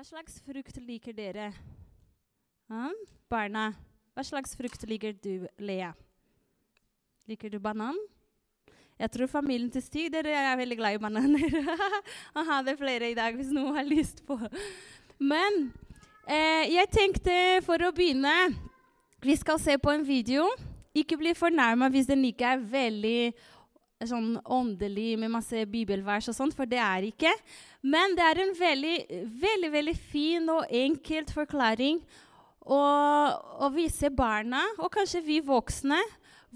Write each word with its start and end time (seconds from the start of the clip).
Hva 0.00 0.06
slags 0.08 0.38
frukt 0.40 0.78
liker 0.80 1.12
dere? 1.12 1.50
Ja, 2.72 2.86
barna, 3.28 3.66
hva 4.16 4.22
slags 4.24 4.54
frukt 4.56 4.86
liker 4.88 5.12
du, 5.12 5.42
Lea? 5.60 5.90
Liker 7.28 7.52
du 7.52 7.58
banan? 7.60 7.98
Jeg 8.96 9.12
tror 9.12 9.28
familien 9.28 9.68
til 9.68 9.84
Stig 9.84 10.06
dere 10.14 10.32
er 10.32 10.56
veldig 10.56 10.78
glad 10.78 10.96
i 10.96 11.02
bananer. 11.04 11.52
Han 12.38 12.48
hadde 12.48 12.78
flere 12.80 13.10
i 13.12 13.18
dag 13.18 13.36
hvis 13.36 13.52
noen 13.52 13.76
har 13.76 13.84
lyst 13.84 14.24
på. 14.24 14.40
Men 15.20 15.66
eh, 16.24 16.72
jeg 16.78 16.88
tenkte 16.96 17.36
for 17.68 17.84
å 17.84 17.92
begynne 17.92 18.54
Vi 19.20 19.36
skal 19.36 19.60
se 19.60 19.76
på 19.76 19.92
en 19.92 20.08
video. 20.08 20.48
Ikke 20.96 21.20
bli 21.20 21.36
fornærma 21.36 21.92
hvis 21.92 22.08
den 22.08 22.24
ikke 22.32 22.54
er 22.54 22.68
veldig 22.72 23.34
sånn 24.08 24.38
åndelig 24.48 25.14
med 25.20 25.32
masse 25.32 25.64
bibelvers 25.68 26.30
og 26.30 26.36
sånt, 26.36 26.56
for 26.56 26.68
det 26.68 26.80
er 26.80 27.06
ikke. 27.10 27.32
Men 27.82 28.16
det 28.16 28.24
er 28.24 28.40
en 28.42 28.54
veldig, 28.56 28.96
veldig, 29.42 29.70
veldig 29.74 29.96
fin 29.98 30.48
og 30.52 30.70
enkelt 30.80 31.32
forklaring 31.36 32.00
å, 32.64 32.80
å 33.66 33.70
vise 33.74 34.10
barna, 34.12 34.62
og 34.80 34.92
kanskje 34.94 35.22
vi 35.26 35.40
voksne, 35.44 36.00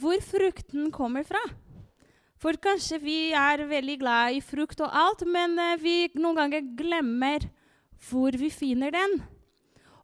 hvor 0.00 0.18
frukten 0.24 0.88
kommer 0.94 1.26
fra. 1.26 1.42
For 2.40 2.56
kanskje 2.60 2.98
vi 3.00 3.18
er 3.36 3.62
veldig 3.68 3.98
glad 4.00 4.36
i 4.36 4.40
frukt 4.44 4.80
og 4.84 4.90
alt, 4.90 5.22
men 5.28 5.54
uh, 5.60 5.76
vi 5.80 6.10
noen 6.18 6.40
ganger 6.42 6.72
glemmer 6.76 7.46
hvor 8.08 8.36
vi 8.36 8.50
finner 8.52 8.92
den. 8.92 9.20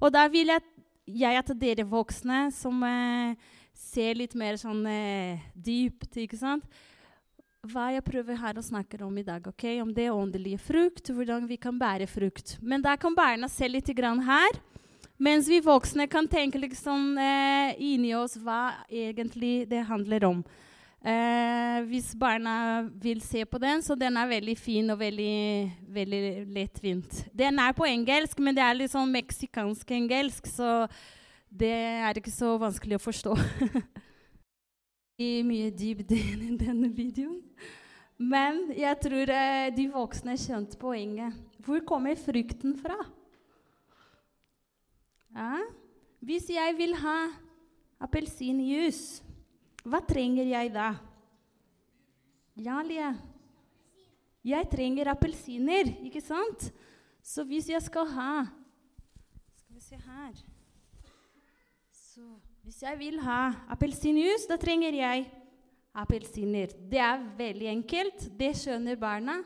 Og 0.00 0.12
da 0.14 0.24
vil 0.32 0.52
jeg, 0.52 0.64
jeg 1.20 1.40
at 1.40 1.50
dere 1.60 1.84
voksne 1.84 2.46
som 2.56 2.78
eh, 2.86 3.34
ser 3.76 4.16
litt 4.16 4.32
mer 4.38 4.56
sånn 4.56 4.80
eh, 4.88 5.42
dypt, 5.52 6.14
ikke 6.22 6.38
sant 6.40 6.64
hva 7.68 7.90
jeg 7.92 8.04
prøver 8.06 8.38
her 8.40 8.56
å 8.56 8.64
snakke 8.64 9.00
om 9.04 9.18
i 9.20 9.24
dag. 9.24 9.46
ok? 9.46 9.64
Om 9.82 9.92
det 9.94 10.10
åndelige 10.10 10.58
frukt, 10.58 11.10
hvordan 11.12 11.46
vi 11.48 11.58
kan 11.60 11.78
bære 11.78 12.08
frukt. 12.08 12.56
Men 12.62 12.82
da 12.82 12.96
kan 12.96 13.14
barna 13.14 13.48
se 13.48 13.68
litt 13.68 13.88
her, 13.88 14.60
mens 15.18 15.48
vi 15.48 15.60
voksne 15.60 16.08
kan 16.08 16.26
tenke 16.26 16.58
liksom 16.58 17.18
eh, 17.18 17.76
inni 17.76 18.14
oss 18.14 18.36
hva 18.36 18.86
egentlig 18.88 19.68
det 19.68 19.84
handler 19.84 20.24
om. 20.24 20.44
Eh, 21.00 21.80
hvis 21.88 22.14
barna 22.14 22.88
vil 23.00 23.20
se 23.20 23.44
på 23.44 23.58
den, 23.58 23.82
så 23.82 23.94
den 23.94 24.16
er 24.16 24.28
veldig 24.28 24.56
fin 24.56 24.90
og 24.90 24.98
veldig, 24.98 25.70
veldig 25.88 26.46
lettvint. 26.48 27.24
Den 27.32 27.58
er 27.58 27.72
på 27.72 27.84
engelsk, 27.88 28.38
men 28.40 28.56
det 28.56 28.64
er 28.64 28.76
litt 28.76 28.92
sånn 28.92 29.12
meksikansk 29.12 29.90
engelsk, 29.90 30.48
så 30.48 30.88
det 31.48 31.72
er 31.72 32.16
ikke 32.16 32.32
så 32.32 32.56
vanskelig 32.60 32.96
å 32.96 33.04
forstå. 33.04 33.36
I 35.20 35.42
mye 35.44 35.68
dybde 35.76 36.16
i 36.48 36.56
denne 36.56 36.88
videoen. 36.96 37.42
Men 38.20 38.66
jeg 38.76 38.96
tror 39.00 39.32
eh, 39.32 39.68
de 39.72 39.86
voksne 39.92 40.36
skjønte 40.40 40.78
poenget. 40.80 41.36
Hvor 41.64 41.80
kommer 41.88 42.16
frukten 42.20 42.76
fra? 42.80 42.96
Ja? 45.36 45.60
Hvis 46.20 46.50
jeg 46.52 46.74
vil 46.76 46.96
ha 47.00 47.18
appelsinjuice, 48.00 49.22
hva 49.88 50.02
trenger 50.04 50.48
jeg 50.50 50.72
da? 50.74 50.90
Ja, 52.60 52.80
Lia? 52.84 53.14
Jeg 54.44 54.68
trenger 54.72 55.12
appelsiner, 55.12 55.88
ikke 56.04 56.20
sant? 56.24 56.70
Så 57.24 57.44
hvis 57.44 57.68
jeg 57.68 57.82
skal 57.84 58.08
ha 58.08 58.34
Skal 59.56 59.74
vi 59.74 59.80
se 59.80 59.96
her 59.96 60.38
Så 61.92 62.24
hvis 62.64 62.82
jeg 62.84 62.98
vil 63.00 63.20
ha 63.24 63.52
appelsinjuice, 63.72 64.48
da 64.50 64.56
trenger 64.60 64.94
jeg 64.94 65.24
appelsiner. 65.96 66.74
Det 66.90 67.00
er 67.02 67.22
veldig 67.38 67.70
enkelt. 67.72 68.26
Det 68.38 68.52
skjønner 68.58 68.98
barna. 69.00 69.40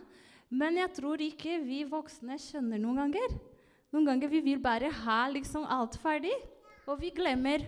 Men 0.51 0.77
jeg 0.79 0.93
tror 0.99 1.23
ikke 1.23 1.61
vi 1.65 1.83
voksne 1.89 2.37
skjønner 2.43 2.81
noen 2.83 3.05
ganger. 3.05 3.37
Noen 3.95 4.09
ganger 4.11 4.31
vi 4.33 4.43
vil 4.43 4.61
bare 4.63 4.91
ha 5.05 5.21
liksom 5.31 5.65
alt 5.71 5.97
ferdig, 6.03 6.35
og 6.91 6.99
vi 7.01 7.13
glemmer 7.15 7.63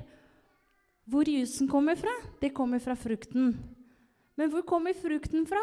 hvor 1.06 1.28
jusen 1.30 1.70
kommer 1.70 1.94
fra. 1.98 2.12
Det 2.42 2.50
kommer 2.54 2.82
fra 2.82 2.96
frukten. 2.98 3.54
Men 4.36 4.50
hvor 4.50 4.66
kommer 4.66 4.94
frukten 4.98 5.46
fra? 5.48 5.62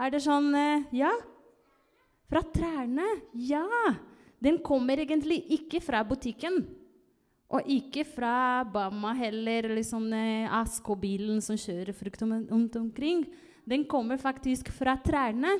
Er 0.00 0.10
det 0.10 0.24
sånn 0.26 0.50
eh, 0.54 0.88
Ja. 0.98 1.12
Fra 2.30 2.42
trærne. 2.46 3.06
Ja. 3.34 3.64
Den 4.42 4.60
kommer 4.62 5.00
egentlig 5.02 5.40
ikke 5.50 5.80
fra 5.82 6.02
butikken. 6.06 6.62
Og 7.50 7.66
ikke 7.66 8.04
fra 8.06 8.62
Bama 8.62 9.10
heller, 9.18 9.66
eller 9.66 9.82
sånn 9.86 10.12
eh, 10.14 10.50
Asko-bilen 10.60 11.40
som 11.42 11.58
kjører 11.58 11.96
frukt 11.96 12.22
om, 12.22 12.36
omkring. 12.78 13.24
Den 13.66 13.86
kommer 13.90 14.20
faktisk 14.22 14.70
fra 14.74 14.94
trærne. 15.02 15.56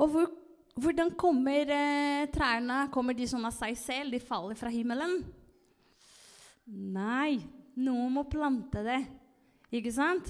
Og 0.00 0.12
hvor, 0.12 0.28
hvordan 0.80 1.14
kommer 1.16 1.72
eh, 1.72 2.28
trærne? 2.32 2.82
Kommer 2.92 3.16
de 3.16 3.28
sånn 3.28 3.48
av 3.48 3.56
seg 3.56 3.78
selv? 3.80 4.12
De 4.12 4.20
faller 4.20 4.58
fra 4.60 4.72
himmelen? 4.72 5.22
Nei, 6.70 7.40
noen 7.80 8.12
må 8.14 8.28
plante 8.28 8.84
det. 8.84 9.00
Ikke 9.72 9.92
sant? 9.94 10.28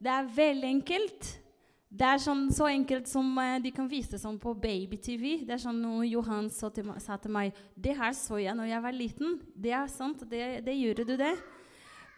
Det 0.00 0.12
er 0.12 0.28
veldig 0.36 0.68
enkelt. 0.76 1.32
Det 1.90 2.06
er 2.06 2.20
sånn, 2.22 2.44
så 2.54 2.68
enkelt 2.70 3.08
som 3.10 3.26
uh, 3.34 3.56
de 3.58 3.72
kan 3.74 3.88
vise 3.90 4.18
sånn 4.22 4.38
på 4.38 4.52
baby-TV. 4.54 5.40
Det 5.42 5.56
er 5.56 5.62
sånn 5.62 5.80
noe 5.82 6.04
Johan 6.06 6.46
sa 6.54 6.70
til, 6.70 6.86
sa 7.02 7.16
til, 7.18 7.34
meg 7.34 7.56
Det 7.74 7.96
her 7.98 8.14
så 8.14 8.38
jeg 8.38 8.54
når 8.54 8.70
jeg 8.70 8.84
var 8.84 8.94
liten. 8.94 9.40
Det 9.58 9.74
er 9.74 9.90
sant. 9.90 10.22
Det, 10.30 10.60
det 10.66 10.76
gjorde 10.78 11.08
du 11.08 11.16
det. 11.18 11.34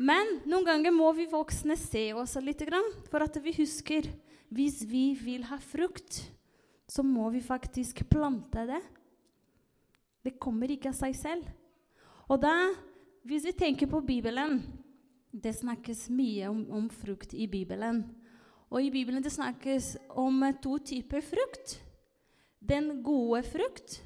Men 0.02 0.42
noen 0.44 0.66
ganger 0.66 0.92
må 0.92 1.08
vi 1.16 1.24
voksne 1.30 1.76
se 1.80 2.10
oss 2.12 2.36
litt 2.44 2.64
for 3.08 3.24
at 3.24 3.36
vi 3.40 3.54
husker 3.56 4.08
hvis 4.52 4.82
vi 4.84 5.14
vil 5.16 5.46
ha 5.48 5.56
frukt, 5.56 6.20
så 6.84 7.00
må 7.00 7.30
vi 7.32 7.40
faktisk 7.40 8.02
plante 8.10 8.66
det. 8.68 8.80
Det 10.22 10.36
kommer 10.36 10.70
ikke 10.70 10.90
av 10.92 10.98
seg 10.98 11.16
selv. 11.16 11.46
Og 12.28 12.42
da, 12.42 12.52
hvis 13.24 13.46
vi 13.48 13.56
tenker 13.56 13.90
på 13.90 14.00
Bibelen 14.04 14.60
Det 15.32 15.54
snakkes 15.56 16.10
mye 16.12 16.50
om, 16.50 16.66
om 16.68 16.90
frukt 16.92 17.32
i 17.32 17.46
Bibelen. 17.48 18.02
Og 18.72 18.80
i 18.80 18.90
Bibelen 18.92 19.20
det 19.20 19.34
snakkes 19.34 19.98
om 20.16 20.40
to 20.64 20.78
typer 20.80 21.20
frukt. 21.20 21.76
Den 22.56 23.02
gode 23.04 23.42
frukt 23.44 23.98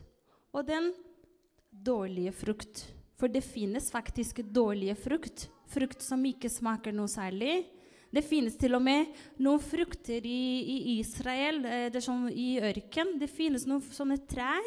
og 0.50 0.66
den 0.66 0.90
dårlige 1.70 2.32
frukt. 2.34 2.82
For 3.16 3.30
det 3.30 3.44
finnes 3.46 3.92
faktisk 3.94 4.42
dårlige 4.42 4.96
frukt. 4.98 5.46
Frukt 5.70 6.02
som 6.02 6.24
ikke 6.26 6.50
smaker 6.50 6.94
noe 6.94 7.06
særlig. 7.10 7.62
Det 8.10 8.24
finnes 8.26 8.56
til 8.58 8.74
og 8.74 8.82
med 8.82 9.12
noen 9.42 9.62
frukter 9.62 10.24
i, 10.26 10.42
i 10.62 10.76
Israel, 10.98 11.58
eh, 11.66 11.86
det 11.92 12.00
er 12.00 12.04
som 12.06 12.26
i 12.30 12.56
ørken. 12.62 13.16
Det 13.20 13.28
finnes 13.30 13.66
noen 13.68 13.82
sånne 13.82 14.18
trær 14.30 14.66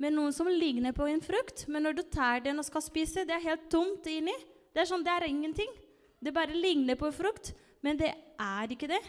med 0.00 0.16
noen 0.16 0.34
som 0.36 0.48
ligner 0.48 0.92
på 0.96 1.06
en 1.08 1.22
frukt. 1.24 1.64
Men 1.68 1.86
når 1.86 1.96
du 1.96 2.02
tar 2.12 2.42
den 2.44 2.60
og 2.60 2.66
skal 2.66 2.84
spise, 2.84 3.24
det 3.28 3.36
er 3.36 3.46
helt 3.46 3.68
tomt 3.72 4.08
inni. 4.10 4.36
Det 4.74 4.82
er 4.82 4.90
sånn, 4.90 5.04
det 5.06 5.16
er 5.16 5.28
ingenting. 5.28 5.72
Det 6.20 6.34
bare 6.36 6.56
ligner 6.56 6.98
på 7.00 7.08
frukt, 7.14 7.54
men 7.84 8.00
det 8.00 8.12
er 8.40 8.76
ikke 8.76 8.90
det. 8.90 9.00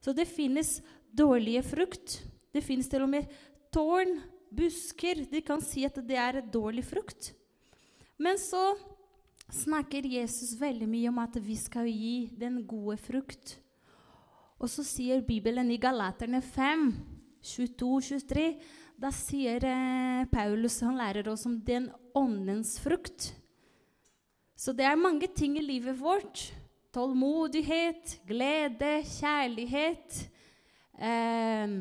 Så 0.00 0.14
det 0.16 0.28
finnes 0.28 0.78
dårlige 1.12 1.62
frukt. 1.66 2.20
Det 2.52 2.62
finnes 2.64 2.88
til 2.90 3.04
og 3.04 3.12
med 3.12 3.28
tårn, 3.72 4.18
busker. 4.50 5.26
De 5.30 5.42
kan 5.44 5.62
si 5.62 5.84
at 5.86 6.00
det 6.06 6.18
er 6.18 6.40
dårlig 6.42 6.84
frukt. 6.88 7.32
Men 8.20 8.40
så 8.40 8.74
snakker 9.50 10.06
Jesus 10.06 10.54
veldig 10.58 10.88
mye 10.88 11.10
om 11.10 11.20
at 11.22 11.36
vi 11.42 11.56
skal 11.58 11.88
gi 11.88 12.30
den 12.38 12.62
gode 12.68 12.96
frukt. 13.00 13.58
Og 14.60 14.68
så 14.68 14.84
sier 14.84 15.24
Bibelen 15.24 15.70
i 15.72 15.80
Galaterne 15.80 16.42
5, 16.44 16.90
22-23 17.40 18.42
Da 19.00 19.08
sier 19.16 19.64
eh, 19.64 20.26
Paulus 20.28 20.82
han 20.84 20.98
lærer 21.00 21.30
oss 21.32 21.46
om 21.48 21.54
den 21.64 21.88
åndens 22.12 22.74
frukt. 22.82 23.30
Så 24.52 24.74
det 24.76 24.84
er 24.84 25.00
mange 25.00 25.30
ting 25.32 25.56
i 25.56 25.64
livet 25.64 25.96
vårt 25.96 26.50
Tålmodighet, 26.90 28.16
glede, 28.26 29.04
kjærlighet. 29.06 30.16
Eh, 30.98 31.74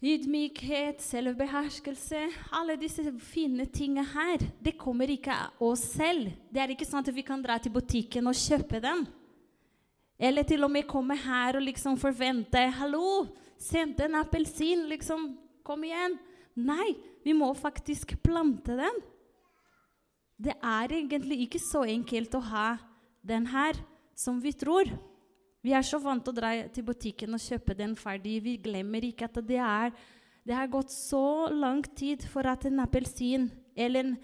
ydmykhet, 0.00 1.02
selvbeherskelse. 1.04 2.22
Alle 2.56 2.78
disse 2.80 3.04
fine 3.20 3.66
tingene 3.68 4.06
her, 4.08 4.46
det 4.64 4.78
kommer 4.80 5.12
ikke 5.12 5.36
av 5.36 5.60
oss 5.68 5.84
selv. 5.98 6.32
Det 6.48 6.64
er 6.64 6.72
ikke 6.72 6.88
sånn 6.88 7.04
at 7.04 7.12
vi 7.12 7.26
kan 7.28 7.44
dra 7.44 7.58
til 7.60 7.74
butikken 7.76 8.32
og 8.32 8.40
kjøpe 8.40 8.80
den. 8.80 9.04
Eller 10.18 10.48
til 10.48 10.64
og 10.64 10.72
med 10.72 10.88
komme 10.88 11.18
her 11.20 11.60
og 11.60 11.68
liksom 11.68 12.00
forvente 12.00 12.70
'Hallo, 12.72 13.28
sendte 13.58 14.08
en 14.08 14.16
appelsin.' 14.24 14.88
Liksom, 14.88 15.36
kom 15.62 15.84
igjen. 15.84 16.18
Nei, 16.56 16.96
vi 17.22 17.32
må 17.32 17.52
faktisk 17.52 18.16
plante 18.22 18.80
den. 18.80 19.02
Det 20.40 20.56
er 20.56 20.88
egentlig 20.88 21.40
ikke 21.44 21.58
så 21.60 21.84
enkelt 21.84 22.34
å 22.34 22.40
ha 22.40 22.87
den 23.22 23.46
her 23.46 23.78
som 24.18 24.40
vi 24.42 24.52
tror. 24.52 24.90
Vi 25.62 25.74
er 25.74 25.84
så 25.86 25.98
vant 26.02 26.22
til 26.24 26.32
å 26.32 26.38
dra 26.38 26.52
til 26.72 26.86
butikken 26.86 27.34
og 27.34 27.42
kjøpe 27.42 27.74
den 27.76 27.96
ferdig. 27.98 28.38
Vi 28.44 28.56
glemmer 28.62 29.04
ikke 29.04 29.26
at 29.28 29.40
det, 29.46 29.58
er, 29.58 29.92
det 30.46 30.54
har 30.54 30.70
gått 30.70 30.94
så 30.94 31.48
lang 31.52 31.82
tid 31.98 32.24
for 32.30 32.46
at 32.46 32.66
en 32.68 32.84
appelsin 32.84 33.50
eller 33.78 34.06
en 34.06 34.16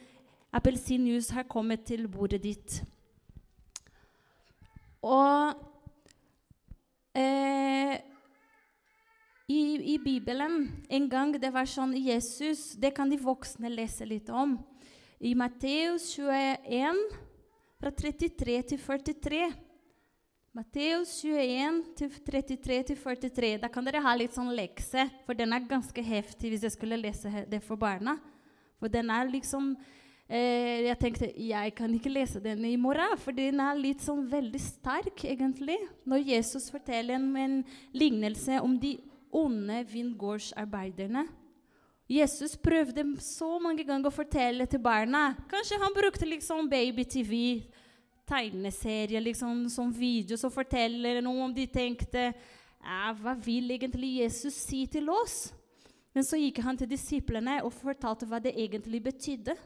appelsinjuice 0.54 1.34
har 1.34 1.48
kommet 1.50 1.86
til 1.88 2.06
bordet 2.10 2.42
ditt. 2.44 2.80
Og 5.04 5.52
eh, 7.18 7.98
I, 9.50 9.60
I 9.94 9.98
Bibelen 10.00 10.70
en 10.88 11.10
gang 11.10 11.34
det 11.36 11.50
var 11.52 11.68
sånn 11.68 11.92
Jesus 11.98 12.72
Det 12.80 12.94
kan 12.96 13.10
de 13.12 13.18
voksne 13.20 13.68
lese 13.68 14.06
litt 14.08 14.30
om. 14.32 14.56
I 15.20 15.34
Matteus 15.36 16.08
21, 16.16 17.04
fra 17.84 17.92
33 17.92 18.62
til 18.70 18.80
43. 18.80 19.40
Matteus 20.56 21.10
21, 21.20 21.80
til 21.98 22.14
33 22.24 22.78
til 22.88 22.96
43. 22.96 23.50
Da 23.60 23.68
kan 23.68 23.84
dere 23.84 24.00
ha 24.00 24.14
litt 24.16 24.32
sånn 24.36 24.54
lekse, 24.56 25.04
for 25.26 25.36
den 25.36 25.52
er 25.52 25.66
ganske 25.68 26.04
heftig 26.06 26.54
hvis 26.54 26.64
jeg 26.64 26.74
skulle 26.76 27.00
lese 27.02 27.42
det 27.50 27.60
for 27.66 27.76
barna. 27.76 28.16
For 28.80 28.88
den 28.88 29.12
er 29.12 29.28
liksom 29.28 29.74
eh, 30.28 30.86
Jeg 30.86 30.96
tenkte 31.02 31.28
jeg 31.36 31.74
kan 31.76 31.92
ikke 31.92 32.14
lese 32.14 32.40
den 32.40 32.64
i 32.70 32.76
morgen, 32.80 33.18
for 33.20 33.36
den 33.36 33.60
er 33.60 33.76
litt 33.76 34.00
sånn 34.00 34.24
veldig 34.32 34.62
sterk, 34.62 35.26
egentlig. 35.28 35.76
Når 36.08 36.24
Jesus 36.30 36.70
forteller 36.72 37.18
en, 37.18 37.28
en 37.36 37.60
lignelse 37.92 38.62
om 38.64 38.78
de 38.80 38.96
onde 39.34 39.82
vingårdsarbeiderne. 39.92 41.26
Jesus 42.08 42.52
prøvde 42.60 43.02
så 43.24 43.54
mange 43.62 43.84
ganger 43.84 44.10
å 44.10 44.14
fortelle 44.14 44.66
til 44.68 44.82
barna. 44.84 45.30
Kanskje 45.48 45.78
han 45.80 45.94
brukte 45.96 46.28
liksom 46.28 46.68
baby-TV, 46.68 47.64
tegneserie, 48.28 49.20
liksom 49.24 49.64
som 49.72 49.92
video, 49.92 50.36
som 50.36 50.52
forteller 50.52 51.22
noe 51.24 51.46
om 51.46 51.54
de 51.54 51.64
tenkte 51.68 52.28
ja, 52.84 53.12
Hva 53.16 53.32
vil 53.40 53.72
egentlig 53.72 54.18
Jesus 54.20 54.56
si 54.66 54.84
til 54.90 55.08
oss? 55.08 55.48
Men 56.14 56.26
så 56.28 56.36
gikk 56.38 56.60
han 56.62 56.76
til 56.76 56.90
disiplene 56.92 57.62
og 57.64 57.72
fortalte 57.72 58.28
hva 58.28 58.38
det 58.42 58.52
egentlig 58.52 59.00
betydde. 59.08 59.56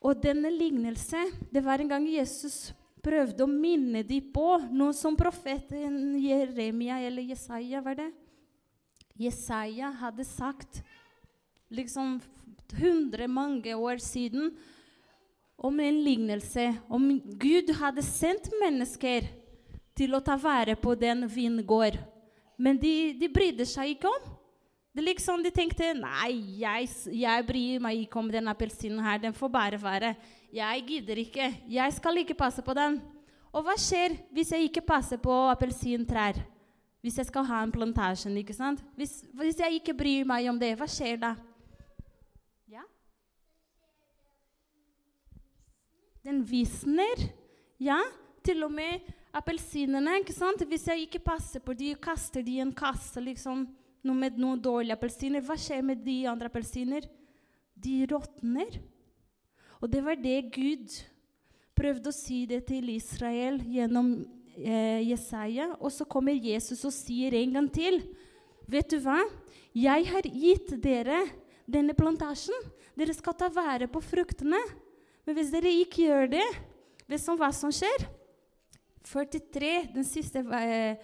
Og 0.00 0.16
denne 0.22 0.50
lignelse 0.54 1.20
Det 1.52 1.60
var 1.64 1.82
en 1.82 1.90
gang 1.90 2.06
Jesus 2.08 2.72
prøvde 3.02 3.44
å 3.44 3.50
minne 3.50 4.02
dem 4.06 4.32
på 4.34 4.56
noe 4.72 4.94
som 4.96 5.16
profeten 5.16 6.16
Jeremia 6.18 6.98
eller 7.04 7.28
Jesaja 7.28 7.82
var 7.84 7.98
det? 8.00 8.08
Jesaja 9.18 9.90
hadde 9.98 10.24
sagt 10.24 10.82
liksom 11.68 12.20
hundre 12.78 13.26
mange 13.28 13.74
år 13.74 13.98
siden 13.98 14.52
om 15.58 15.80
en 15.80 16.00
lignelse. 16.04 16.70
Om 16.88 17.10
Gud 17.40 17.72
hadde 17.80 18.04
sendt 18.06 18.46
mennesker 18.60 19.26
til 19.98 20.14
å 20.14 20.22
ta 20.22 20.36
vare 20.38 20.76
på 20.78 20.94
den 20.94 21.26
vingård. 21.26 21.98
Men 22.58 22.78
de, 22.78 23.14
de 23.18 23.30
brydde 23.30 23.66
seg 23.66 23.96
ikke 23.96 24.10
om. 24.10 24.34
Det 24.94 25.04
liksom 25.04 25.42
De 25.44 25.50
tenkte 25.54 25.92
nei, 25.94 26.58
jeg, 26.58 26.88
jeg 27.20 27.46
bryr 27.46 27.82
meg 27.82 28.04
ikke 28.04 28.18
om 28.18 28.30
den 28.30 28.50
appelsinen 28.50 29.02
her. 29.02 29.18
Den 29.22 29.34
får 29.34 29.50
bare 29.50 29.80
være. 29.82 30.14
Jeg 30.54 30.84
gidder 30.86 31.22
ikke. 31.22 31.50
Jeg 31.70 31.96
skal 31.98 32.22
ikke 32.22 32.38
passe 32.38 32.62
på 32.62 32.74
den. 32.74 33.00
Og 33.50 33.66
hva 33.66 33.74
skjer 33.80 34.14
hvis 34.34 34.54
jeg 34.54 34.70
ikke 34.70 34.86
passer 34.86 35.18
på 35.22 35.34
appelsintrær? 35.50 36.38
Hvis 37.08 37.16
jeg 37.22 37.30
skal 37.30 37.46
ha 37.48 37.62
en 37.64 37.70
plantasje, 37.72 38.28
ikke 38.36 38.52
sant? 38.52 38.82
Hvis, 38.92 39.22
hvis, 39.32 39.56
jeg 39.62 39.78
ikke 39.78 39.94
bryr 39.96 40.26
meg 40.28 40.44
om 40.50 40.58
det, 40.60 40.74
hva 40.76 40.84
skjer 40.84 41.16
da? 41.22 41.30
Ja? 42.68 42.82
Den 46.20 46.42
visner. 46.44 47.24
Ja, 47.80 47.96
til 48.44 48.60
og 48.66 48.74
med 48.76 49.08
appelsinene. 49.32 50.18
ikke 50.20 50.36
sant? 50.36 50.66
Hvis 50.68 50.84
jeg 50.90 51.06
ikke 51.06 51.24
passer 51.30 51.64
på 51.64 51.72
de, 51.72 51.94
kaster 51.96 52.44
de 52.44 52.58
en 52.60 52.76
kasse 52.76 53.24
liksom 53.24 53.64
noe 54.04 54.20
med 54.26 54.36
noen 54.36 54.60
dårlige 54.60 54.92
appelsiner. 55.00 55.40
Hva 55.48 55.56
skjer 55.56 55.80
med 55.88 56.04
de 56.04 56.20
andre 56.28 56.52
appelsiner? 56.52 57.08
De 57.72 58.02
råtner. 58.12 58.82
Og 59.80 59.88
det 59.88 60.04
var 60.04 60.20
det 60.20 60.42
Gud 60.52 60.92
prøvde 61.72 62.12
å 62.12 62.20
si 62.20 62.44
det 62.50 62.66
til 62.68 62.92
Israel 62.92 63.62
gjennom 63.64 64.18
eh, 64.58 65.02
Jesaja. 65.08 65.72
Og 65.78 65.92
så 65.94 66.06
kommer 66.08 66.34
Jesus 66.34 66.84
og 66.86 66.94
sier 66.94 67.34
en 67.38 67.58
gang 67.58 67.68
til. 67.72 68.00
Vet 68.68 68.90
du 68.92 68.98
hva? 69.04 69.20
Jeg 69.76 70.08
har 70.10 70.26
gitt 70.28 70.74
dere 70.82 71.22
denne 71.68 71.94
plantasjen. 71.96 72.56
Dere 72.98 73.14
skal 73.14 73.36
ta 73.38 73.50
vare 73.52 73.88
på 73.90 74.02
fruktene. 74.02 74.60
Men 75.26 75.36
hvis 75.36 75.52
dere 75.52 75.72
ikke 75.84 76.08
gjør 76.08 76.32
det, 76.38 76.46
vet 77.08 77.26
du 77.26 77.36
hva 77.38 77.52
som 77.54 77.72
skjer? 77.74 78.08
43, 79.08 79.72
den 79.94 80.04
siste 80.04 80.42
eh, 80.58 80.98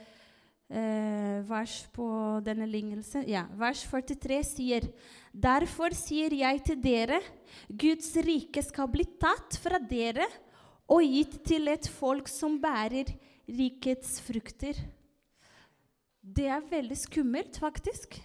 eh, 0.68 1.38
vers 1.48 1.76
på 1.94 2.06
denne 2.44 2.66
lignelsen. 2.68 3.24
Ja, 3.30 3.46
vers 3.58 3.84
43 3.88 4.40
sier 4.48 4.88
Derfor 5.34 5.94
sier 5.98 6.34
jeg 6.36 6.60
til 6.62 6.78
dere, 6.78 7.18
Guds 7.66 8.12
rike 8.22 8.62
skal 8.62 8.90
bli 8.92 9.06
tatt 9.18 9.56
fra 9.58 9.80
dere 9.82 10.28
og 10.86 11.02
gitt 11.02 11.40
til 11.48 11.72
et 11.72 11.88
folk 11.90 12.28
som 12.30 12.60
bærer 12.62 13.10
rikets 13.48 14.18
frukter. 14.24 14.78
Det 16.24 16.46
er 16.48 16.64
veldig 16.70 16.96
skummelt, 16.96 17.58
faktisk. 17.60 18.16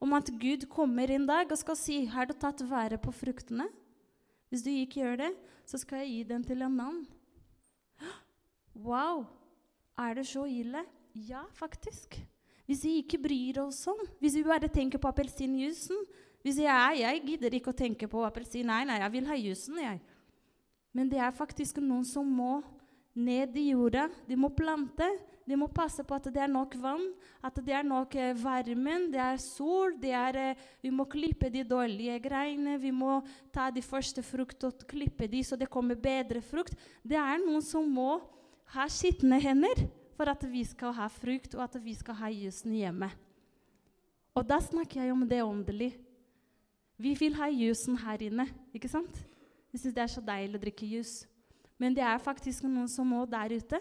Om 0.00 0.12
at 0.16 0.30
Gud 0.40 0.66
kommer 0.72 1.10
en 1.12 1.26
dag 1.28 1.50
og 1.50 1.60
skal 1.60 1.76
si 1.78 2.04
har 2.12 2.28
du 2.28 2.34
tatt 2.36 2.62
vare 2.68 2.98
på 3.00 3.12
fruktene. 3.12 3.68
Hvis 4.48 4.64
du 4.64 4.70
ikke 4.70 5.02
gjør 5.02 5.20
det, 5.24 5.32
så 5.66 5.80
skal 5.80 6.04
jeg 6.04 6.12
gi 6.12 6.22
den 6.30 6.44
til 6.46 6.62
en 6.62 6.76
mann. 6.76 7.02
Wow! 8.76 9.26
Er 9.98 10.14
det 10.14 10.26
så 10.28 10.44
ille? 10.44 10.84
Ja, 11.14 11.42
faktisk. 11.56 12.18
Hvis 12.66 12.84
vi 12.84 12.96
ikke 13.00 13.18
bryr 13.22 13.60
oss 13.62 13.78
om 13.86 14.00
Hvis 14.18 14.34
vi 14.34 14.42
bare 14.42 14.68
tenker 14.68 14.98
på 14.98 15.08
appelsinjuicen 15.08 16.00
Hvis 16.42 16.58
jeg, 16.58 16.96
jeg 16.98 17.22
gidder 17.24 17.54
ikke 17.54 17.70
å 17.70 17.78
tenke 17.78 18.08
på 18.10 18.24
appelsin. 18.26 18.66
Nei, 18.66 18.82
nei, 18.84 18.98
jeg 19.00 19.12
vil 19.14 19.28
ha 19.30 19.36
jusen, 19.38 19.78
jeg. 19.80 20.00
Men 20.92 21.08
det 21.10 21.20
er 21.22 21.34
faktisk 21.34 21.78
noen 21.82 22.04
som 22.04 22.26
må 22.26 22.60
ned 23.16 23.56
i 23.56 23.70
jorda. 23.72 24.06
De 24.28 24.36
må 24.38 24.52
plante. 24.54 25.08
De 25.46 25.54
må 25.54 25.68
passe 25.70 26.02
på 26.02 26.14
at 26.16 26.24
det 26.34 26.40
er 26.42 26.50
nok 26.50 26.72
vann, 26.82 27.04
at 27.46 27.58
det 27.62 27.74
er 27.78 27.84
nok 27.86 28.16
eh, 28.18 28.32
varmen, 28.34 29.04
det 29.12 29.20
er 29.22 29.36
sol. 29.38 29.92
Det 30.02 30.10
er, 30.10 30.38
eh, 30.42 30.64
vi 30.82 30.90
må 30.90 31.06
klippe 31.06 31.46
de 31.54 31.62
dårlige 31.62 32.16
greiene. 32.24 32.74
Vi 32.82 32.90
må 32.90 33.20
ta 33.54 33.68
de 33.70 33.84
første 33.84 34.24
fruktene 34.26 34.72
og 34.72 34.88
klippe 34.90 35.28
de 35.30 35.44
så 35.46 35.54
det 35.58 35.70
kommer 35.70 35.94
bedre 35.94 36.42
frukt. 36.42 36.74
Det 37.06 37.14
er 37.14 37.38
noen 37.44 37.62
som 37.62 37.86
må 37.86 38.16
ha 38.74 38.88
skitne 38.90 39.38
hender 39.38 39.86
for 40.18 40.32
at 40.32 40.42
vi 40.50 40.64
skal 40.66 40.96
ha 40.96 41.06
frukt, 41.12 41.54
og 41.54 41.62
at 41.68 41.78
vi 41.84 41.94
skal 41.94 42.18
ha 42.18 42.32
jusen 42.32 42.74
hjemme. 42.74 43.12
Og 44.34 44.44
da 44.48 44.58
snakker 44.60 45.04
jeg 45.04 45.14
om 45.14 45.22
det 45.28 45.44
åndelige. 45.44 46.00
Vi 46.98 47.12
vil 47.14 47.36
ha 47.36 47.46
jusen 47.52 47.98
her 48.00 48.22
inne, 48.24 48.48
ikke 48.74 48.90
sant? 48.90 49.22
Vi 49.70 49.78
syns 49.78 49.94
det 49.94 50.02
er 50.02 50.10
så 50.10 50.22
deilig 50.24 50.58
å 50.58 50.62
drikke 50.62 50.88
jus. 50.88 51.20
Men 51.78 51.96
det 51.96 52.04
er 52.04 52.22
faktisk 52.22 52.64
noen 52.64 52.88
som 52.88 53.08
må 53.10 53.24
der 53.28 53.52
ute 53.56 53.80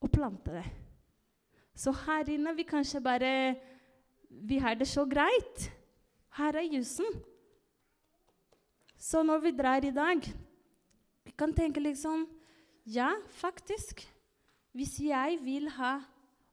og 0.00 0.10
plante 0.12 0.54
det. 0.54 0.66
Så 1.74 1.92
her 2.06 2.28
inne 2.30 2.54
vi 2.56 2.68
kanskje 2.68 3.02
bare 3.02 3.56
Vi 4.30 4.60
har 4.62 4.76
det 4.78 4.86
så 4.86 5.02
greit. 5.10 5.72
Her 6.38 6.54
er 6.54 6.68
jusen. 6.70 7.06
Så 8.94 9.24
når 9.26 9.40
vi 9.42 9.50
drar 9.50 9.82
i 9.82 9.90
dag, 9.90 10.20
vi 11.24 11.32
kan 11.32 11.54
tenke 11.54 11.80
liksom 11.80 12.28
Ja, 12.86 13.10
faktisk. 13.28 14.06
Hvis 14.72 15.00
jeg 15.00 15.38
vil 15.42 15.68
ha 15.68 15.98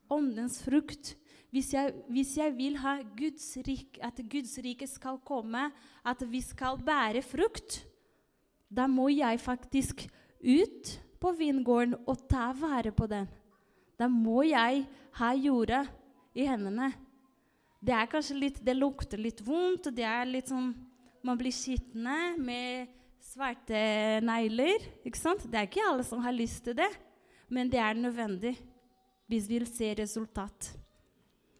åndens 0.09 0.63
frukt, 0.63 1.15
hvis 1.51 1.73
jeg, 1.73 1.93
hvis 2.09 2.38
jeg 2.38 2.55
vil 2.57 2.77
Guds 3.17 3.57
rik, 3.67 4.00
at 4.01 4.19
Guds 4.29 4.57
rike 4.57 4.88
skal 4.88 5.19
komme, 5.23 5.71
at 6.05 6.23
vi 6.31 6.41
skal 6.41 6.77
bære 6.77 7.21
frukt, 7.21 7.85
da 8.67 8.88
må 8.91 9.07
jeg 9.13 9.39
faktisk 9.39 10.03
ut 10.43 10.93
på 11.21 11.33
vingården 11.38 11.95
og 12.05 12.27
ta 12.29 12.51
vare 12.57 12.91
på 12.93 13.07
den. 13.09 13.27
Da 13.97 14.09
må 14.12 14.43
jeg 14.45 14.83
ha 15.17 15.31
jorda 15.33 15.86
i 16.38 16.45
hendene. 16.45 16.91
Det 17.81 17.93
er 17.93 18.09
kanskje 18.12 18.38
litt, 18.38 18.59
det 18.62 18.75
lukter 18.77 19.21
litt 19.21 19.41
vondt, 19.45 19.89
det 19.95 20.05
er 20.05 20.27
litt 20.29 20.53
sånn 20.53 20.74
Man 21.25 21.36
blir 21.36 21.51
skitne 21.51 22.38
med 22.39 22.88
svarte 23.25 24.21
negler. 24.24 24.83
ikke 25.03 25.19
sant? 25.19 25.43
Det 25.43 25.57
er 25.59 25.65
ikke 25.67 25.83
alle 25.83 26.05
som 26.05 26.21
har 26.24 26.31
lyst 26.31 26.62
til 26.63 26.77
det. 26.77 26.88
Men 27.50 27.67
det 27.71 27.79
er 27.81 27.97
nødvendig 27.97 28.53
hvis 29.27 29.47
vi 29.50 29.57
vil 29.57 29.67
se 29.67 29.89
resultat. 29.97 30.69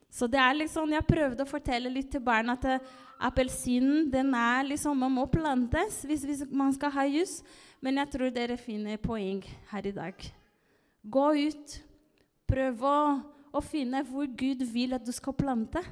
Så 0.10 0.28
det 0.28 0.40
er 0.40 0.54
liksom, 0.56 0.94
Jeg 0.94 1.08
prøvde 1.10 1.44
å 1.44 1.50
fortelle 1.50 1.92
litt 1.92 2.12
til 2.12 2.24
barna 2.24 2.56
at 2.56 2.86
appelsinen 3.20 4.10
den 4.12 4.34
er 4.38 4.68
liksom, 4.68 4.98
man 4.98 5.14
må 5.14 5.26
plantes 5.32 6.04
hvis, 6.08 6.26
hvis, 6.28 6.44
man 6.50 6.74
skal 6.76 6.94
ha 6.94 7.06
jus. 7.10 7.42
Men 7.82 8.00
jeg 8.02 8.12
tror 8.14 8.34
dere 8.34 8.58
finner 8.58 8.98
poeng 9.02 9.44
her 9.72 9.88
i 9.90 9.94
dag. 9.94 10.28
Gå 11.04 11.28
ut. 11.48 11.78
Prøv 12.48 12.84
å, 12.88 12.98
å 13.54 13.62
finne 13.62 14.02
hvor 14.08 14.28
Gud 14.40 14.64
vil 14.72 14.96
at 14.98 15.06
du 15.06 15.14
skal 15.16 15.36
plante. 15.38 15.84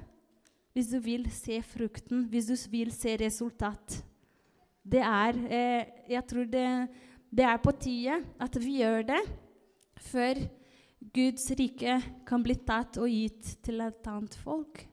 Hvis 0.75 0.89
du 0.91 0.99
vil 1.03 1.27
se 1.31 1.61
frukten, 1.63 2.25
hvis 2.31 2.49
du 2.49 2.55
vil 2.71 2.91
se 2.91 3.15
resultat. 3.21 3.99
Det 4.85 5.01
er, 5.01 5.37
eh, 5.49 5.85
jeg 6.11 6.25
tror 6.29 6.49
det, 6.49 6.67
det 7.31 7.45
er 7.47 7.61
på 7.61 7.73
tide 7.79 8.19
at 8.41 8.59
vi 8.61 8.79
gjør 8.81 9.07
det 9.07 9.21
før 10.03 10.41
Guds 11.15 11.47
rike 11.57 11.99
kan 12.27 12.43
bli 12.43 12.57
tatt 12.65 12.99
og 13.01 13.09
gitt 13.11 13.55
til 13.65 13.81
et 13.85 14.09
annet 14.09 14.35
folk. 14.41 14.83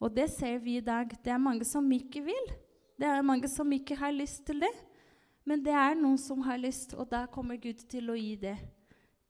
Og 0.00 0.12
det 0.12 0.28
ser 0.34 0.58
vi 0.60 0.76
i 0.76 0.84
dag. 0.84 1.08
Det 1.24 1.32
er 1.32 1.40
mange 1.40 1.64
som 1.64 1.86
ikke 1.92 2.22
vil. 2.26 2.52
Det 2.96 3.08
er 3.08 3.24
mange 3.24 3.48
som 3.48 3.72
ikke 3.72 3.96
har 3.96 4.12
lyst 4.12 4.44
til 4.46 4.60
det. 4.64 4.72
Men 5.46 5.62
det 5.62 5.72
er 5.72 5.94
noen 5.94 6.18
som 6.18 6.40
har 6.42 6.58
lyst, 6.58 6.94
og 6.98 7.06
da 7.10 7.26
kommer 7.30 7.60
Gud 7.60 7.84
til 7.88 8.10
å 8.10 8.16
gi 8.18 8.34
det 8.40 8.56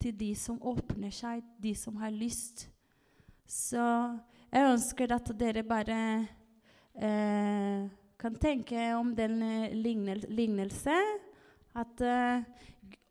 til 0.00 0.14
de 0.16 0.30
som 0.38 0.56
åpner 0.64 1.12
seg, 1.12 1.42
de 1.60 1.72
som 1.76 1.96
har 2.00 2.12
lyst 2.12 2.66
Så 3.48 3.82
jeg 4.52 4.72
ønsker 4.72 5.12
at 5.14 5.30
dere 5.38 5.62
bare 5.66 5.98
eh, 6.94 7.86
kan 8.18 8.38
tenke 8.40 8.88
om 8.96 9.12
den 9.16 9.42
eh, 9.44 9.74
lignel 9.76 10.24
lignelse. 10.32 10.94
At 11.76 12.00
eh, 12.00 12.46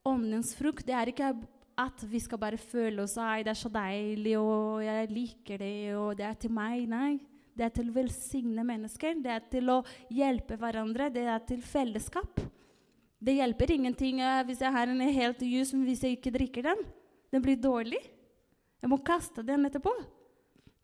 åndens 0.05 0.55
frukt 0.57 0.87
det 0.87 0.95
er 0.97 1.11
ikke 1.11 1.29
at 1.75 2.03
vi 2.09 2.19
skal 2.23 2.39
bare 2.41 2.57
føle 2.57 3.03
oss 3.03 3.17
Ai, 3.21 3.43
det 3.43 3.53
er 3.53 3.59
så 3.59 3.69
deilig, 3.71 4.37
og 4.39 4.83
jeg 4.85 5.11
liker 5.11 5.61
det, 5.61 5.77
og 5.99 6.17
det 6.17 6.25
er 6.25 6.37
til 6.39 6.55
meg. 6.55 6.87
Nei. 6.89 7.34
Det 7.55 7.63
er 7.63 7.71
til 7.71 7.89
å 7.89 7.95
velsigne 7.95 8.65
mennesker. 8.67 9.15
Det 9.23 9.31
er 9.31 9.45
til 9.51 9.71
å 9.71 9.77
hjelpe 10.11 10.57
hverandre. 10.59 11.07
Det 11.13 11.23
er 11.23 11.43
til 11.47 11.61
fellesskap. 11.63 12.41
Det 13.25 13.37
hjelper 13.37 13.71
ingenting 13.77 14.19
uh, 14.19 14.43
hvis 14.45 14.61
jeg 14.61 14.75
har 14.75 14.91
en 14.91 15.01
helt 15.01 15.41
jus, 15.47 15.71
men 15.73 15.87
hvis 15.87 16.03
jeg 16.03 16.17
ikke 16.17 16.35
drikker 16.35 16.67
den. 16.67 16.83
Den 17.31 17.43
blir 17.45 17.57
dårlig. 17.59 18.01
Jeg 18.83 18.91
må 18.91 18.99
kaste 19.01 19.43
den 19.45 19.65
etterpå. 19.65 19.93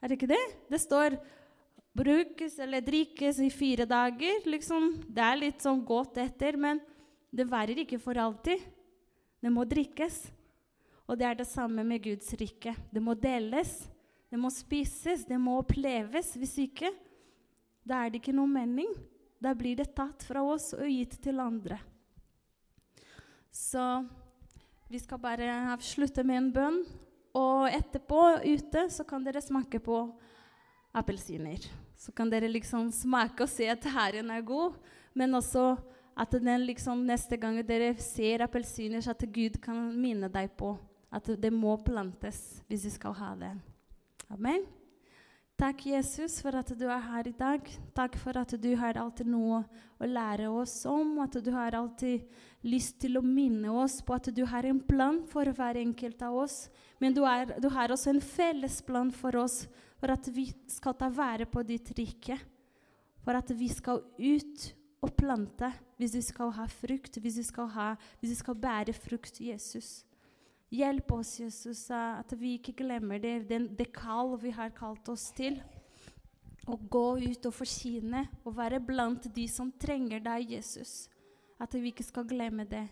Er 0.02 0.10
det 0.10 0.18
ikke 0.18 0.32
det? 0.32 0.44
Det 0.72 0.80
står 0.82 1.20
'brukes 1.94 2.58
eller 2.64 2.82
drikkes 2.82 3.40
i 3.44 3.50
fire 3.52 3.86
dager'. 3.86 4.48
Liksom. 4.48 5.04
Det 5.12 5.22
er 5.22 5.38
litt 5.38 5.62
sånn 5.62 5.84
godt 5.86 6.18
etter, 6.18 6.58
men 6.58 6.80
det 7.32 7.50
varer 7.52 7.84
ikke 7.84 8.00
for 8.00 8.18
alltid. 8.18 8.64
Det 9.42 9.52
må 9.52 9.68
drikkes. 9.68 10.32
Og 11.08 11.20
det 11.20 11.28
er 11.28 11.36
det 11.36 11.48
samme 11.48 11.84
med 11.84 12.02
Guds 12.04 12.34
rike. 12.40 12.74
Det 12.92 13.04
må 13.04 13.14
deles. 13.14 13.90
Det 14.32 14.40
må 14.40 14.48
spises, 14.54 15.26
det 15.28 15.38
må 15.40 15.58
oppleves. 15.60 16.34
Hvis 16.40 16.56
ikke, 16.64 16.94
da 17.84 18.00
er 18.00 18.12
det 18.12 18.22
ikke 18.22 18.36
noe 18.36 18.48
mening. 18.48 18.94
Da 19.42 19.52
blir 19.58 19.76
det 19.76 19.92
tatt 19.98 20.24
fra 20.24 20.44
oss 20.46 20.72
og 20.78 20.88
gitt 20.88 21.18
til 21.24 21.42
andre. 21.44 21.82
Så 23.52 23.84
vi 24.88 25.02
skal 25.02 25.20
bare 25.20 25.50
avslutte 25.74 26.24
med 26.24 26.40
en 26.40 26.52
bønn. 26.56 26.82
Og 27.36 27.68
etterpå, 27.72 28.22
ute, 28.44 28.88
så 28.92 29.04
kan 29.08 29.24
dere 29.24 29.44
smake 29.44 29.80
på 29.84 30.00
appelsiner. 30.96 31.68
Så 32.00 32.12
kan 32.16 32.32
dere 32.32 32.50
liksom 32.52 32.90
smake 32.92 33.46
og 33.46 33.52
se 33.52 33.68
at 33.72 33.88
herren 33.94 34.32
er 34.34 34.44
god, 34.44 34.80
men 35.16 35.36
også 35.36 35.76
at 36.16 36.32
den 36.32 36.66
liksom 36.68 37.06
neste 37.08 37.38
gang 37.40 37.60
dere 37.68 37.94
ser 38.04 38.44
appelsiner, 38.44 39.04
at 39.08 39.28
Gud 39.32 39.60
kan 39.64 39.92
minne 39.96 40.32
deg 40.32 40.52
på 40.60 40.74
at 41.12 41.28
det 41.40 41.52
må 41.54 41.76
plantes 41.84 42.62
hvis 42.70 42.88
vi 42.88 42.94
skal 42.96 43.16
ha 43.20 43.32
det. 43.40 43.54
Amen. 44.32 44.64
Takk, 45.60 45.84
Jesus, 45.86 46.38
for 46.42 46.56
at 46.56 46.70
du 46.80 46.86
er 46.88 47.02
her 47.04 47.28
i 47.28 47.34
dag. 47.36 47.66
Takk 47.94 48.16
for 48.18 48.38
at 48.40 48.54
du 48.64 48.70
har 48.80 48.98
alltid 48.98 49.28
noe 49.28 49.60
å 50.00 50.08
lære 50.08 50.48
oss 50.48 50.78
om, 50.90 51.18
at 51.22 51.36
du 51.44 51.50
har 51.52 51.76
alltid 51.76 52.24
lyst 52.64 53.02
til 53.04 53.20
å 53.20 53.24
minne 53.26 53.74
oss 53.84 54.00
på 54.02 54.16
at 54.16 54.30
du 54.32 54.42
har 54.48 54.66
en 54.70 54.80
plan 54.88 55.20
for 55.30 55.52
hver 55.52 55.82
enkelt 55.82 56.24
av 56.24 56.38
oss. 56.46 56.56
Men 57.04 57.14
du, 57.18 57.22
er, 57.28 57.52
du 57.60 57.68
har 57.76 57.92
også 57.92 58.14
en 58.14 58.24
felles 58.24 58.80
plan 58.88 59.12
for 59.12 59.36
oss, 59.42 59.66
for 60.00 60.16
at 60.16 60.32
vi 60.32 60.48
skal 60.72 60.96
ta 60.98 61.12
vare 61.12 61.46
på 61.46 61.66
ditt 61.68 61.92
rike. 62.00 62.40
For 63.22 63.36
at 63.38 63.52
vi 63.52 63.68
skal 63.70 64.00
ut 64.16 64.70
og 65.04 65.12
plante 65.18 65.74
hvis 66.00 66.16
vi 66.16 66.24
skal 66.26 66.56
ha 66.56 66.70
frukt, 66.72 67.20
hvis 67.20 67.42
vi 67.42 67.46
skal, 67.52 67.68
ha, 67.76 67.92
hvis 68.22 68.32
vi 68.32 68.40
skal 68.40 68.58
bære 68.64 68.96
frukt, 68.96 69.44
Jesus. 69.44 70.00
Hjelp 70.72 71.12
oss, 71.12 71.34
Jesus, 71.40 71.90
at 71.92 72.32
vi 72.40 72.56
ikke 72.56 72.78
glemmer 72.80 73.20
det, 73.20 73.44
det 73.50 73.90
kall 73.92 74.38
vi 74.40 74.54
har 74.56 74.72
kalt 74.72 75.10
oss 75.12 75.28
til. 75.36 75.60
Å 76.70 76.78
gå 76.78 77.08
ut 77.20 77.48
og 77.50 77.56
forsyne 77.58 78.24
og 78.46 78.56
være 78.56 78.80
blant 78.80 79.28
de 79.36 79.48
som 79.52 79.74
trenger 79.82 80.24
deg, 80.24 80.56
Jesus. 80.56 81.10
At 81.60 81.76
vi 81.76 81.92
ikke 81.92 82.08
skal 82.08 82.30
glemme 82.30 82.64
det. 82.70 82.86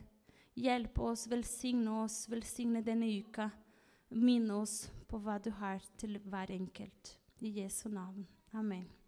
Hjelp 0.60 1.00
oss, 1.08 1.28
velsigne 1.32 2.02
oss, 2.04 2.26
velsigne 2.28 2.84
denne 2.84 3.08
uka. 3.24 3.48
Minne 4.12 4.60
oss 4.60 4.90
på 5.08 5.22
hva 5.24 5.40
du 5.40 5.54
har 5.62 5.80
til 6.02 6.20
hver 6.28 6.52
enkelt. 6.52 7.16
I 7.40 7.62
Jesu 7.62 7.88
navn. 7.88 8.28
Amen. 8.52 8.99